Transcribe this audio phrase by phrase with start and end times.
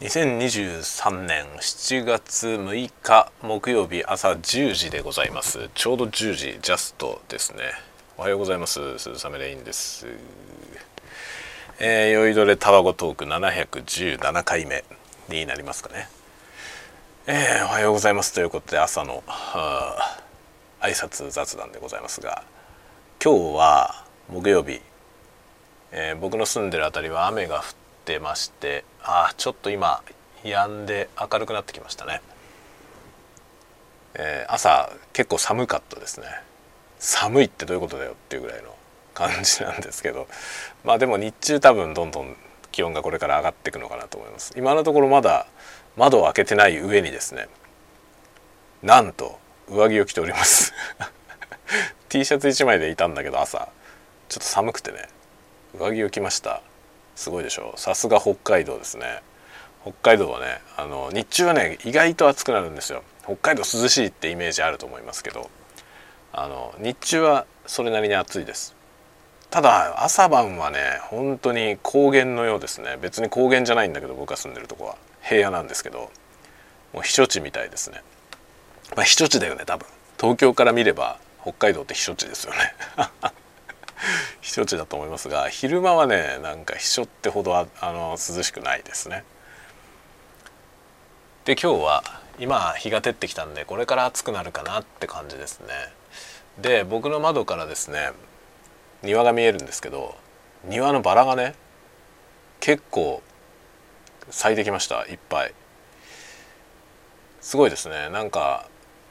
[0.00, 5.68] 2023年7月6日木曜日朝10時でございます。
[5.74, 7.64] ちょうど10時ジャストですね。
[8.16, 8.98] おはようございます。
[8.98, 10.06] 鈴雨レインです。
[11.80, 14.84] えー、酔いどれタバコトーク717回目
[15.28, 16.08] になりますかね。
[17.26, 18.32] えー、おはようございます。
[18.32, 19.22] ということで朝の
[20.80, 22.42] 挨拶雑談でございますが
[23.22, 24.80] 今日は木曜日、
[25.92, 30.02] えー、僕の住んでる辺りは雨が降ってましてあちょっと今
[30.42, 32.22] 止んで明るくなってきましたね、
[34.14, 36.26] えー、朝結構寒かったですね。
[36.98, 38.74] 寒いってどういうことだよっていうぐらいの
[39.14, 40.28] 感じなんですけど。
[40.84, 42.36] まあでも日中多分どんどん
[42.72, 44.52] 気温がこれから上がっていくのかなと思います。
[44.56, 45.46] 今のところまだ
[45.96, 47.48] 窓を開けてない上にですね
[48.82, 50.72] なんと上着を着ております。
[52.08, 53.68] T シャツ1枚でいたんだけど朝。
[54.28, 55.08] ちょっと寒くてね
[55.78, 56.62] 上着を着ました。
[57.20, 57.74] すごいでしょ。
[57.76, 59.20] さすが北海道ですね。
[59.82, 63.02] 北海道はねあの日中はね意外と暑くなるんですよ。
[63.24, 65.50] 北海道涼しいってイメージあると思いますけど。
[66.32, 68.74] あの日中はそれなりに暑いです。
[69.50, 72.96] ただ朝晩はね本当に高原のようですね。
[73.02, 74.96] 別に高原じゃないんだけど僕が住んでるとこは。
[75.20, 76.10] 平野なんですけど。
[76.94, 78.02] もう避暑地みたいですね。
[78.96, 79.86] まあ避暑地だよね多分。
[80.18, 82.74] 東京から見れば北海道って避暑地ですよね。
[84.42, 89.24] 避暑地だと思いますが昼間はねなんか避暑ってほどあの涼しくないですね。
[91.44, 92.04] で今日は
[92.38, 95.74] 今日が照ってきたんでこれから暑くなるかなって感じですね。
[96.58, 98.12] で僕の窓からですね
[99.02, 100.16] 庭が見えるんですけど
[100.64, 101.54] 庭のバラがね
[102.60, 103.22] 結構
[104.30, 105.54] 咲いてきましたいっぱい。
[107.40, 108.68] すごいですねなんか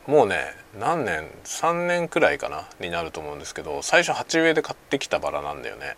[0.09, 5.97] もうね何年3年くらいかなになると思うんですけど最初鉢植えで買ってきたバラなんだよね。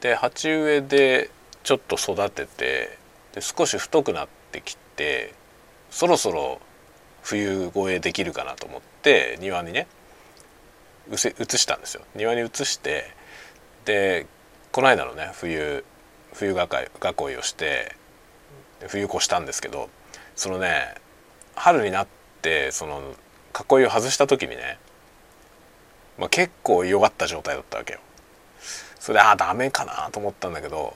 [0.00, 1.30] で鉢植えで
[1.62, 2.96] ちょっと育てて
[3.34, 5.34] で少し太くなってきて
[5.90, 6.58] そろそろ
[7.20, 9.86] 冬越えできるかなと思って庭にね
[11.10, 13.14] 移したんですよ庭に移して
[13.84, 14.26] で
[14.72, 15.84] この間のね冬
[16.32, 17.94] 冬囲いをして
[18.88, 19.90] 冬越したんですけど
[20.34, 20.94] そのね
[21.56, 22.06] 春になっ
[22.40, 23.02] てその
[23.58, 24.78] 囲いを外した時にね、
[26.18, 28.00] まあ、結構弱った状態だったわけよ。
[28.98, 30.94] それでああダメかなと思ったんだけど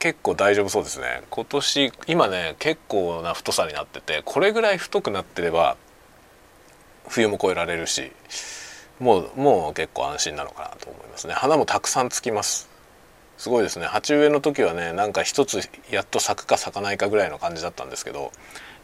[0.00, 1.22] 結構大丈夫そうですね。
[1.30, 5.76] 今年今ね結構な太さになっててこれぐらい太くなってれば
[7.08, 8.10] 冬も越えられるし
[8.98, 11.34] もうもう結構安心なのかなと思いますね。
[11.34, 12.68] 花もたくさんつきます。
[13.38, 13.86] すごいですね。
[13.86, 18.32] 鉢植えの時はねなんか一つやっと咲くか咲かないかぐらいの感じだったんですけど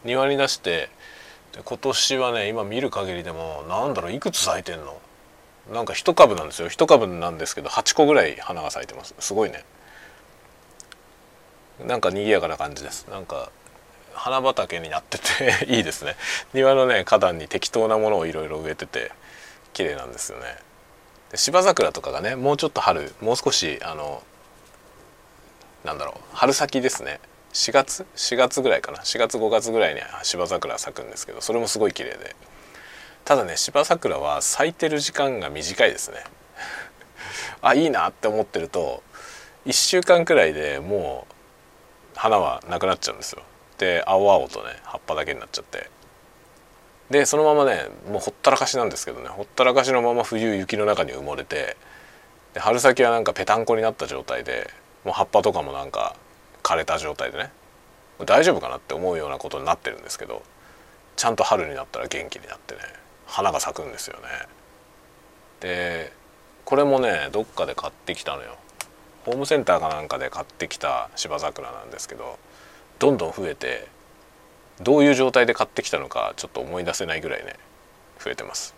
[0.05, 0.89] 庭に出して
[1.59, 4.97] で今年はね今見る限りでもなんだろういくつ咲いてんの？
[5.73, 6.69] なんか一株なんですよ。
[6.69, 9.15] 一株なんですけど8個ぐらい花が咲いてます。
[9.19, 9.65] すごいね。
[11.85, 13.07] なんか賑やかな感じです。
[13.11, 13.51] なんか
[14.15, 16.15] 花畑になってて いいですね。
[16.55, 19.11] 庭のね花壇に適当なものをいろいろ植えてて
[19.73, 20.57] 綺麗なんですよね。
[21.33, 24.23] で芝桜とかがねもうちょっと春もう少しあの
[25.85, 27.19] なんだろう春先ですね。
[27.53, 28.99] 4月？4月ぐらいかな。
[28.99, 32.37] 4月5月ぐらいに芝桜咲くんですけどそれもすごい綺麗で。
[33.25, 36.25] ただね芝桜は咲いてる時間が短いですね。
[37.63, 39.03] あいいなって思ってると
[39.67, 41.35] 1週間くらいでもう
[42.17, 43.43] 花はなくなっちゃうんですよ。
[43.79, 45.91] で青々とね葉っぱだけになっちゃって。
[47.11, 49.29] でそのままねもうほったらかしなんですけどね。
[49.29, 51.77] ほったらかしのまま冬雪の中に埋もれて
[52.55, 54.71] で春先はなんかぺたんこになった状態で
[55.05, 56.17] もう葉っぱとかもなんか
[56.69, 57.51] 枯れた状態でね。
[58.27, 60.43] 大丈夫かなって思うようなことになってるんですけど
[61.17, 62.81] ちゃんと春になったら元気になってね
[63.27, 64.23] 花が咲くんですよね。
[65.61, 66.13] で
[66.65, 68.57] これもねどっかで買ってきたのよ。
[69.25, 72.39] ホームセンターかなんかで買ってきた芝桜なんですけど
[72.99, 73.89] どんどん増えて
[74.81, 77.55] どういう状態で買ってきたのかちょっと思い出せないぐらいね
[78.19, 78.75] 増えてます。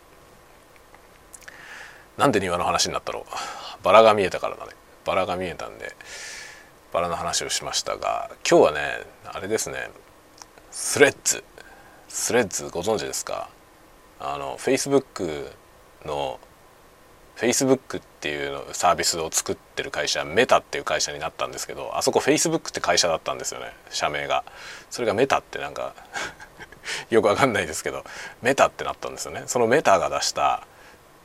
[2.18, 3.24] なんで庭の話になったろう。
[3.82, 4.72] バラが見えたからだね。
[5.06, 5.96] バラが見えたんで
[6.92, 8.80] バラの話をしましたが今日はね
[9.24, 9.90] あれですね
[10.70, 11.44] スレッズ。
[12.08, 13.48] スレッズご存知ですか？
[14.18, 15.50] あの Facebook
[16.04, 16.38] の
[17.36, 24.44] Facebook っていうサービスを作ってる会社メタっていう会社になったんですけどあそこ Facebook って会社だったんですよね社名が。
[24.90, 25.94] それがメタってなんか
[27.10, 28.04] よくわかんないですけど
[28.42, 29.44] メタってなったんですよね。
[29.46, 30.66] そのメタが出した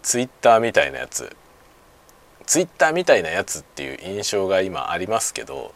[0.03, 1.35] Twitter みたいなやつ。
[2.45, 5.73] ツイッターみたいなやつっていう印象が今ありますけど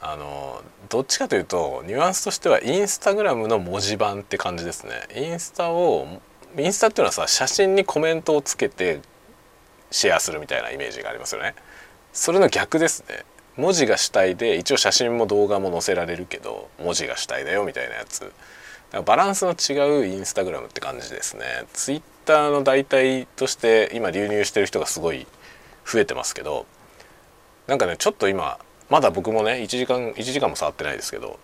[0.00, 4.92] あのどっちかというとニュアンスとしてはインスタグラムの文字盤って感じですね。
[5.14, 6.06] インスタを
[6.56, 9.00] インスタっていうのはさ写真にコメントをつけて
[9.90, 11.54] シェアするみたいなイメージがありますよね。
[12.12, 13.24] それの逆ですね。
[13.56, 18.32] 文字が主体で一応写真も動画も載せられるけど文字が主体だよみたいなやつ。
[19.04, 21.64] バランスの違うインスタグラムって感じですね。
[21.72, 25.26] ツイッターの代替として今流入してる人がすごい
[25.86, 26.66] 増えてますけど
[27.66, 28.58] なんかねちょっと今
[28.90, 31.38] まだ僕もね1時間1時間も触ってないですけど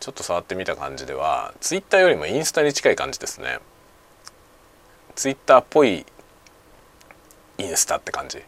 [0.00, 3.58] ちょっと触ってみた感じではツイッターよりもインスタに近い感じですね
[5.14, 6.04] ツイッターっぽい
[7.58, 8.42] インスタって感じ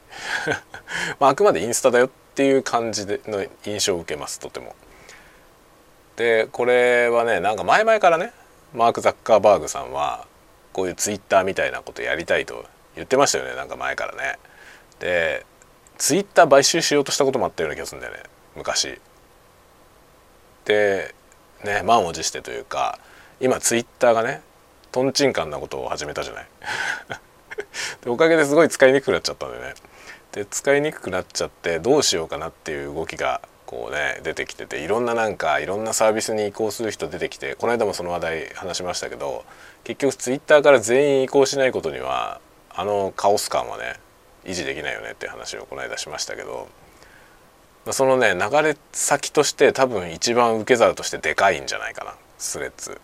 [1.20, 4.74] まあ、あくまでインスタだよっていう感じでの印象を受けますとても。
[6.16, 8.32] でこれはねなんか前々からね
[8.74, 10.26] マーク・ザッカーバーグさんは
[10.72, 12.64] こういうツイッターみたいなことやりたいと
[12.94, 14.38] 言ってましたよねなんか前からね。
[15.00, 15.44] で
[15.98, 18.22] ツイッター買収しようとしたこともあったような気がするんだよね。
[18.54, 19.00] 昔。
[20.64, 21.14] で
[21.64, 22.98] ね満を持してというか
[23.40, 24.42] 今ツイッターがね
[24.92, 26.46] とんちんかんなことを始めたじゃない。
[28.02, 29.74] でおかげですごい使いにくくなっちゃったんでね。
[30.32, 39.44] で使いにくくなっちゃってどうしようかなっていう動きがこうね出てきてていろんななんかいろんなサービスに移行する人出てきてこの間もその話題話しましたけど
[39.82, 42.40] 結局ツイッターから全員移行しないことには
[42.70, 43.94] あのカオス感はね
[44.46, 46.68] 維持できないよねっていう話をこの間しましたけど
[47.90, 53.00] そのね流れ先として多分一番受け皿としてでかいんじゃないかなスレッズ。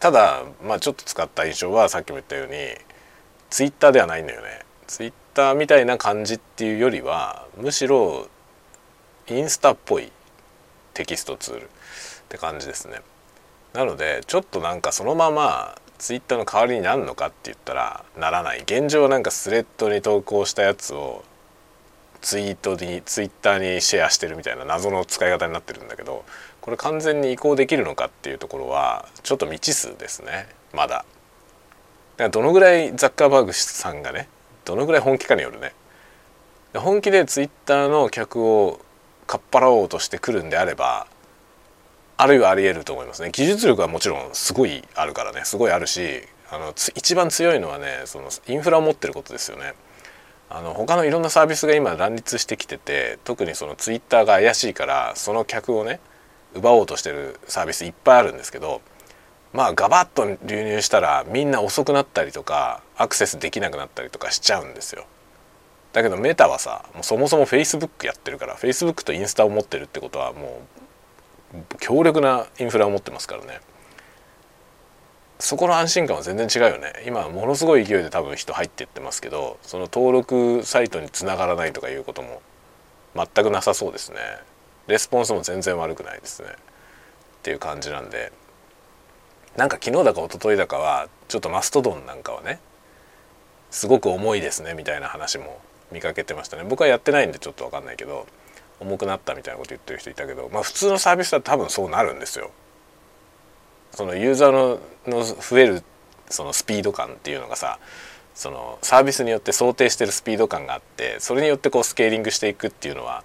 [0.00, 2.54] ただまあちょっと使った印象はさっきも言ったように
[3.50, 4.60] ツイッターではないんだよね。
[4.86, 8.28] ツイッターみたいな感じっていうよりはむしろ
[9.28, 10.10] インスタっぽい
[10.94, 11.68] テキストツールっ
[12.28, 13.00] て感じですね。
[13.74, 21.22] なのでちょっとなんかそのままツイッターの代わりになるのかって言ったらならない現状なんかスレッドに投稿したやつを
[22.20, 26.24] ツイートにツイッターにシェアしてるみたいな謎の使い方になってるんだけど
[26.60, 30.96] これ完全に移行できるのかっていうところはちょっと未知数ですねまだ。
[30.96, 31.04] だか
[32.24, 34.28] らどのぐらいザッカーバーグさんがね
[34.64, 35.72] どのぐらい本気かによるね。
[36.74, 38.80] 本気でツイッターの客を
[39.28, 41.06] かっぱらおうとしてくるんであれば
[42.22, 46.22] あるいはありえると思いますね技術力はもちろんすごいあるからねすごいあるし
[46.52, 49.72] あの一番強いのはねそのインフラを持ってることですよね。
[50.48, 55.98] あの他のいろんなサービスが今乱立してきてて特にそのツイッターが怪しいからその客をね
[56.54, 58.82] 奪おうとしてるサービスいっぱいあるんですけど
[59.54, 65.06] まあガバッと流入したらみんな遅くなったりとかアクセスできなくなったりとかしちゃうんですよ。
[65.94, 70.81] だけどメタはさもうそもそも Facebook やってるから Facebook とインスタを持ってるってことはもう
[71.80, 73.60] 強力なインフラを持ってますからね。
[75.38, 77.02] そこの安心感は全然違うよね。
[77.04, 82.40] 今ものすごい勢いで多分人入ってってますけどその登録サイトにつながらないとかいうことも
[83.16, 84.18] 全くなさそうですね。
[84.86, 86.48] レスポンスも全然悪くないですね。
[86.48, 86.54] っ
[87.42, 88.32] ていう感じなんで。
[89.56, 92.58] なんか昨日だか一昨日だかはちょっとマストドンなんかはね
[93.70, 95.60] すごく重いですねみたいな話も
[95.90, 96.64] 見かけてましたね。
[96.68, 98.26] 僕はやってないんでちょっと分かんないけど。
[98.82, 102.50] 重くなったみたいなこと言ってる人いたけどまあ普通のサービスは多分そうなるんですよ。
[103.92, 105.82] そのユーザーの増える
[106.28, 107.78] そのスピード感っていうのがさ
[108.34, 113.22] そのサービスによって想定してるスピード感があってそれによってこうスケーリングしていくっていうのは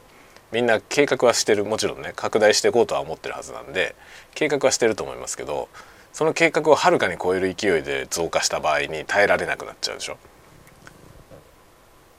[0.51, 3.95] みんな計画はしてるもちろんね拡大していこうとは思ってるはずなんで
[4.36, 5.69] 計画はしてると思いますけど
[6.12, 10.18] その計画をはるかに超える勢いで増加した場合に耐えられなくなっちゃうでしょ。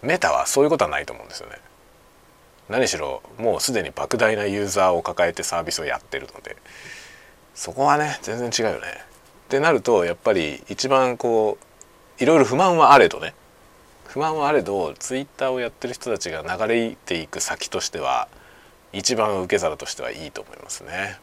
[0.03, 1.57] メタはそういうことはないと思うんですよね。
[2.69, 6.57] 何しろもうすでに莫大なユーザーを抱えてサービスをやってるので
[7.55, 8.87] そこはね全然違うよね。
[8.87, 11.57] ってなるとやっぱり一番こ
[12.21, 13.35] ういろいろ不満はあれどね
[14.07, 18.29] 不満はあれどツイッターをやってる人たちが流れていく先としては
[18.93, 21.19] 一番受け皿としてはいいと思いますね。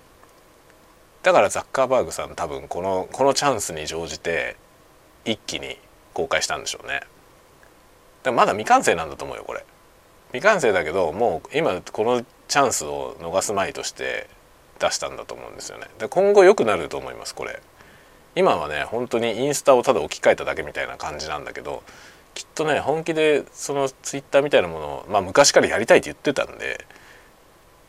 [1.24, 4.55] だからザッカーバーグさん多分このこのチャンスに乗じて
[5.25, 5.77] 一気に
[6.13, 7.01] 公開したんでしょうね。
[8.24, 9.63] だまだ未完成なんだと思うよこれ
[10.32, 14.27] 未完成だけどもう今このチャンスを逃すまいとして
[14.79, 15.88] 出したんだと思うんですよね。
[16.00, 17.62] で今後良くなると思いますこれ。
[18.36, 21.84] 今はね本当にインスタをただ置き換えただけみたいな感じなんだけど
[22.34, 26.86] きっとね本気でそのツイッターみたいなものをまあ昔からやりたいって言ってたんで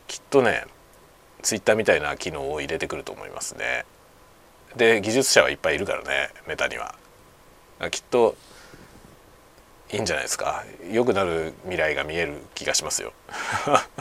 [0.07, 0.65] きっとね
[1.41, 3.85] ツイッターみたいな機能を入れてくると思いますね。
[4.75, 6.95] で技術者はいっぱいいるからねメタには。
[7.91, 8.35] きっと
[9.91, 10.63] いいんじゃないですか。
[10.91, 13.13] 良くなる未来が見える気がしますよ。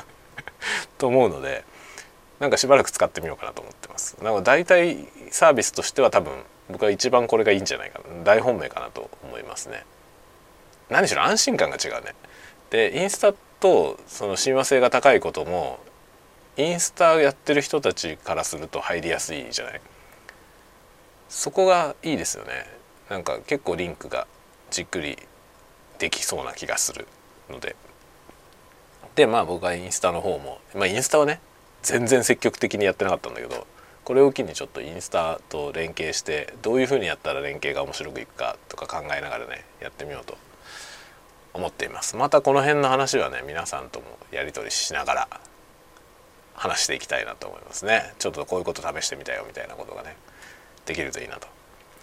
[0.99, 1.65] と思うので
[2.41, 4.17] なんかしばらく使ってみようかなと思ってます。
[4.23, 6.33] なので大体サービスとしては多分
[6.69, 8.25] 僕は一番これがいいんじゃないかな。
[8.25, 9.85] 大本命かなと思いますね。
[10.89, 12.15] 何しろ安心感が違うね。
[12.71, 15.79] でインスタとその親和性が高いことも
[16.57, 19.81] インスタやってる人たちからすると入りやすいじゃない。
[21.29, 22.67] そこがいいですよね。
[23.09, 24.27] なんか結構リンクが
[24.71, 25.19] じっくり
[25.99, 27.07] できそうな気がする
[27.51, 27.77] ので。
[29.15, 31.41] でまあ僕はインスタの方もまあインスタはね
[31.83, 33.67] 全然積極的にやってなかったんだけど
[34.05, 40.37] これを機にちょっとインスタと連携してどういう風にやったら連携が面白くいくかとか考えながらねやってみようと
[41.55, 42.15] 思っています。
[42.17, 45.29] またこの辺の話はね皆さんともやり取りしながら
[46.55, 48.13] 話していきたいなと思いますね。
[48.19, 50.15] ちょっとこういうこと試してみたよみたいなことがね
[50.85, 51.49] できるといいなと。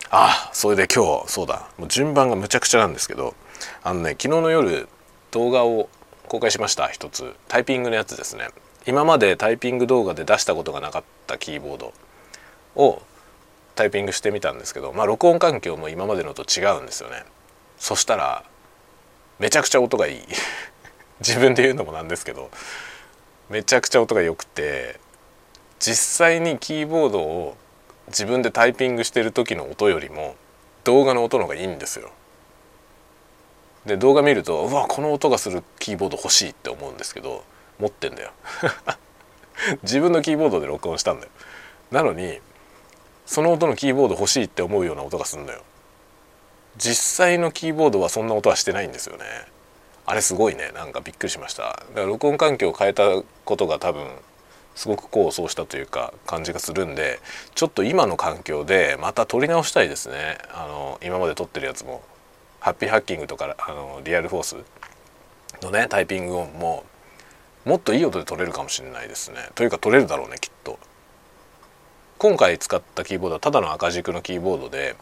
[0.10, 3.36] あそれで今日そうだもう順番がむちゃくちゃなんですけど
[3.84, 4.88] あのね昨日の夜
[5.32, 5.90] 動画を
[6.28, 7.36] 公開しました一つ。
[7.48, 8.50] タイピングのやつですね。
[8.86, 11.94] 今までタイピング動画で出したことがなかったキーボード
[12.76, 13.02] を
[13.76, 17.24] タイピングしてみたんですけどまあ録音環境も今までのと違うんですよね。
[17.78, 18.44] そしたら
[19.40, 20.22] めちゃくちゃ音がいい。
[21.20, 22.50] 自分で言うのもなんですけど
[23.50, 25.00] めちゃくちゃ音が良くて
[25.80, 27.56] 実際にキーボードを
[28.08, 30.36] 自分でタイピングしてる時の音よりも
[30.84, 32.12] 動画の音の方がいいんですよ。
[33.86, 37.44] で動画見るとうわこの音がするキーボード欲しいって思うんですけど
[37.80, 38.32] 持ってんだよ。
[39.84, 41.32] 自分のキーボードで録音したんだよ。
[41.92, 42.40] なのに
[43.26, 45.62] その音のキーボード欲しいって思うような音がするんだよ。
[46.78, 49.26] 実際のキーボードはそんな音はしてないんですよね。
[50.06, 50.72] あれすごいね。
[50.74, 51.64] なんかびっくりしました。
[51.64, 53.04] だから録音環境を変えた
[53.46, 54.08] ことが多分
[54.76, 57.20] すごく功を奏したというか感じがするんで
[57.54, 60.38] ちょっと今の環境でまた撮り直したいですね。
[60.54, 62.02] あの今まで撮ってるやつも。
[62.64, 64.56] ハッピーハッキングとかあのリアルフォース
[65.62, 66.86] のねタイピング音も
[67.66, 69.50] もっといい音で撮れるかもしれないですね。
[69.54, 70.80] というか撮れるだろうねきっと。
[72.20, 74.96] 今回使ったキーボードはただの赤軸のキーボードで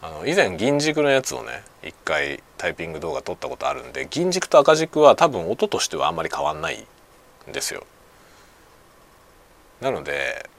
[0.00, 6.84] あの以前銀軸のやつをね一回タイピング動画撮ったことあるんで銀軸と赤軸は多分音としてはあんまり変わんない
[7.48, 7.84] んですよ。
[9.80, 10.50] なので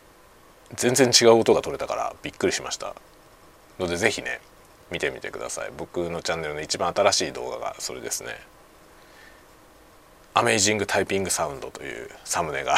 [0.74, 2.96] 全然違う音が取れたからびっくりしました。
[3.77, 4.39] ので是非ね
[4.94, 5.72] 見てみてください。
[5.76, 8.40] 僕のチャンネルの一番新しい動画がそれですね。
[10.36, 12.76] アメイジングタイピングサウンドというサムネが。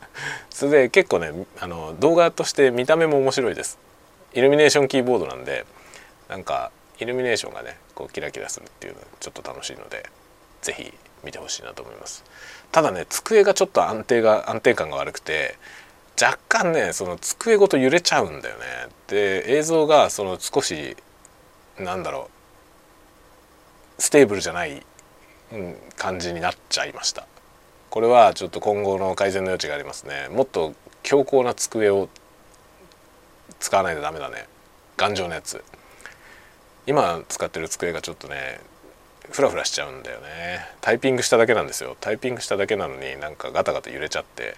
[0.48, 3.78] それで結構ねあの動画として見た目も面白いです。
[4.32, 5.66] イルミネーションキーボードなんで
[6.28, 10.08] なんかイルミネーションがねこうキラキラするっていうのはちょっと楽しいので
[10.62, 12.24] 是非見てほしいなと思います。
[12.72, 15.56] ただね机がちょっと安定が安定感が悪くて
[16.20, 18.64] 若干ねその机ごと揺れちゃうんだよね。
[19.08, 20.96] で映像がその少し
[21.80, 22.28] なんだろ
[23.98, 24.02] う。
[24.02, 24.84] stable じゃない、
[25.52, 27.26] うん、感じになっちゃいました。
[27.90, 30.28] これはちょっと今後の改善の余地がありますね。
[30.30, 32.08] もっと強硬な机を
[33.60, 34.46] 使わないとダメだね。
[34.96, 35.64] 頑丈なやつ。
[36.86, 38.60] 今使ってる机がちょっとね
[39.30, 40.66] フラフラしちゃうんだよね。
[40.80, 41.96] タイピングしただけなんですよ。
[42.00, 44.56] タイピングしただけなのになんかガタガタ揺れちゃって。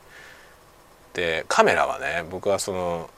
[1.14, 3.10] でカメラはね僕はその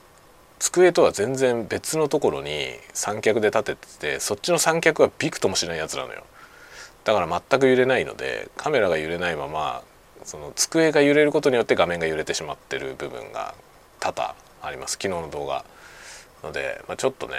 [0.63, 6.23] 机とは全然別のところに三脚で立てててそっちの三脚はビクともしないやつなのよ。
[7.03, 9.83] だから全く揺れないのでカメラが揺れないまま
[10.23, 13.55] その机が揺れることによって画面が揺れてしまってる部分が
[13.99, 14.93] 多々あります。
[14.93, 15.65] 昨日の動画
[16.45, 17.35] ので、まあ、ちょっとね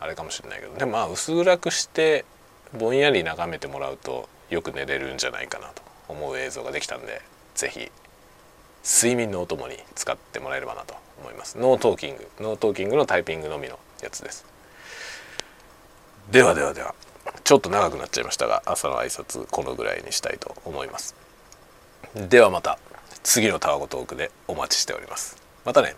[0.00, 0.74] あれかもしれないけど。
[0.74, 2.24] でもまあ薄暗くして
[2.72, 7.20] ぼんやり眺めてもらうとよく寝れるんじゃないかなと思う映像ができたんで
[7.54, 7.92] 是非
[8.88, 11.58] 睡眠のお供に使ってもらえればなと思います。
[11.58, 14.46] No talking。No talking のタイピングのみのやつです。
[16.30, 16.94] ではではでは。
[17.44, 21.14] ちょっと長くなっちゃいましたが朝の挨拶このぐらいにしたいと思います。
[22.14, 22.78] ではまた
[23.22, 25.36] 次のタワゴトークでお待ちしております。
[25.66, 25.94] またね。